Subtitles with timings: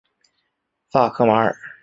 [0.89, 1.55] 萨克马尔。